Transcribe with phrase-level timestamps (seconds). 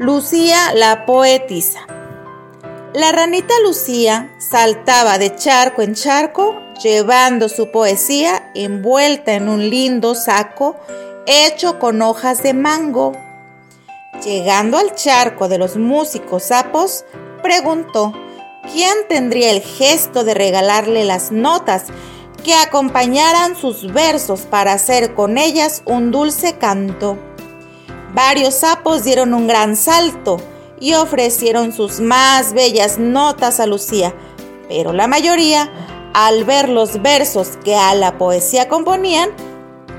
[0.00, 1.86] Lucía la poetisa.
[2.94, 10.16] La ranita Lucía saltaba de charco en charco, llevando su poesía envuelta en un lindo
[10.16, 10.74] saco
[11.26, 13.12] hecho con hojas de mango.
[14.24, 17.04] Llegando al charco de los músicos sapos,
[17.40, 18.12] preguntó,
[18.72, 21.84] ¿quién tendría el gesto de regalarle las notas
[22.42, 27.16] que acompañaran sus versos para hacer con ellas un dulce canto?
[28.14, 30.36] Varios sapos dieron un gran salto
[30.78, 34.14] y ofrecieron sus más bellas notas a Lucía,
[34.68, 35.68] pero la mayoría,
[36.14, 39.30] al ver los versos que a la poesía componían,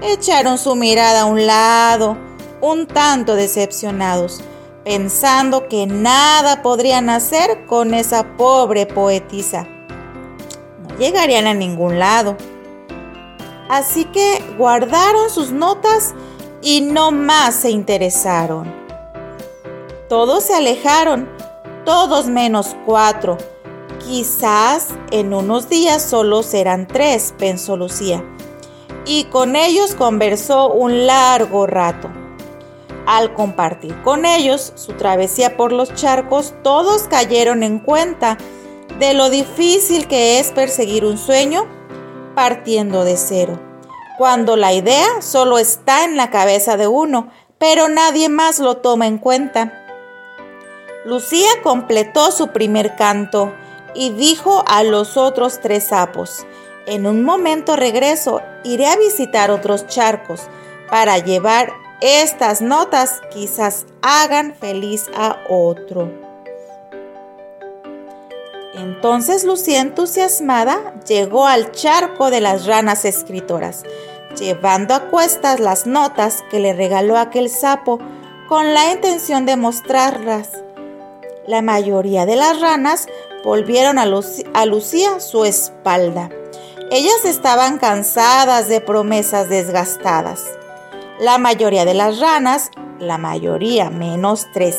[0.02, 2.18] echaron su mirada a un lado,
[2.62, 4.40] un tanto decepcionados,
[4.86, 9.68] pensando que nada podrían hacer con esa pobre poetisa.
[10.88, 12.38] No llegarían a ningún lado.
[13.68, 16.14] Así que guardaron sus notas
[16.66, 18.74] y no más se interesaron.
[20.10, 21.30] Todos se alejaron,
[21.86, 23.38] todos menos cuatro.
[24.04, 28.26] Quizás en unos días solo serán tres, pensó Lucía.
[29.06, 32.10] Y con ellos conversó un largo rato.
[33.06, 38.40] Al compartir con ellos su travesía por los charcos, todos cayeron en cuenta
[38.98, 41.68] de lo difícil que es perseguir un sueño
[42.34, 43.75] partiendo de cero
[44.18, 49.08] cuando la idea solo está en la cabeza de uno, pero nadie más lo toma
[49.08, 49.82] en cuenta.
[51.06, 53.54] Lucía completó su primer canto
[53.94, 56.46] y dijo a los otros tres sapos,
[56.88, 60.42] en un momento regreso, iré a visitar otros charcos
[60.90, 66.35] para llevar estas notas, quizás hagan feliz a otro.
[68.76, 73.84] Entonces Lucía entusiasmada llegó al charco de las ranas escritoras,
[74.38, 78.00] llevando a cuestas las notas que le regaló aquel sapo
[78.50, 80.50] con la intención de mostrarlas.
[81.48, 83.08] La mayoría de las ranas
[83.46, 84.04] volvieron a,
[84.54, 86.30] a Lucía su espalda.
[86.92, 90.44] Ellas estaban cansadas de promesas desgastadas.
[91.20, 94.78] La mayoría de las ranas, la mayoría menos tres,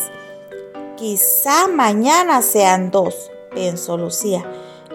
[0.97, 4.45] quizá mañana sean dos, pensó Lucía,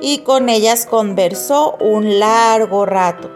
[0.01, 3.31] y con ellas conversó un largo rato.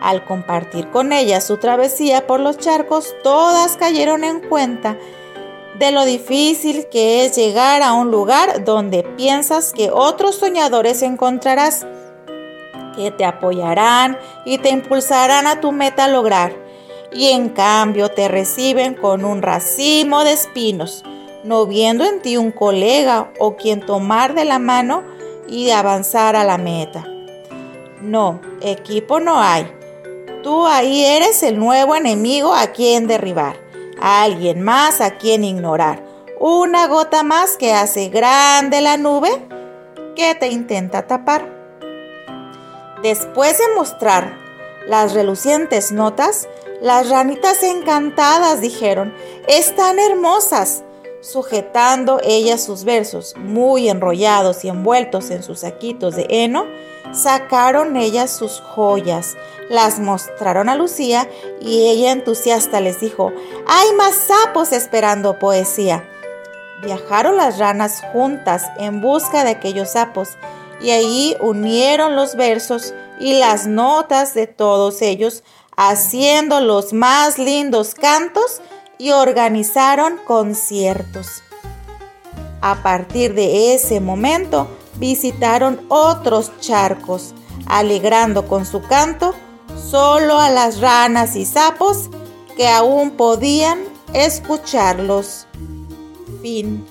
[0.00, 4.96] Al compartir con ellas su travesía por los charcos, todas cayeron en cuenta
[5.78, 11.86] de lo difícil que es llegar a un lugar donde piensas que otros soñadores encontrarás,
[12.96, 16.54] que te apoyarán y te impulsarán a tu meta a lograr,
[17.12, 21.04] y en cambio te reciben con un racimo de espinos
[21.44, 25.02] no viendo en ti un colega o quien tomar de la mano
[25.48, 27.06] y avanzar a la meta.
[28.00, 29.70] No, equipo no hay.
[30.42, 33.56] Tú ahí eres el nuevo enemigo a quien derribar,
[34.00, 36.04] a alguien más a quien ignorar,
[36.40, 39.30] una gota más que hace grande la nube
[40.16, 41.48] que te intenta tapar.
[43.02, 44.36] Después de mostrar
[44.88, 46.48] las relucientes notas,
[46.80, 49.14] las ranitas encantadas dijeron,
[49.46, 50.82] están hermosas,
[51.22, 56.66] sujetando ellas sus versos, muy enrollados y envueltos en sus saquitos de heno,
[57.12, 59.36] sacaron ellas sus joyas,
[59.70, 61.28] las mostraron a Lucía
[61.60, 63.32] y ella entusiasta les dijo,
[63.66, 66.08] hay más sapos esperando poesía.
[66.82, 70.30] Viajaron las ranas juntas en busca de aquellos sapos
[70.80, 75.44] y allí unieron los versos y las notas de todos ellos,
[75.76, 78.60] haciendo los más lindos cantos
[79.02, 81.42] y organizaron conciertos.
[82.60, 87.34] A partir de ese momento visitaron otros charcos,
[87.66, 89.34] alegrando con su canto
[89.90, 92.10] solo a las ranas y sapos
[92.56, 93.80] que aún podían
[94.14, 95.48] escucharlos.
[96.40, 96.86] Fin.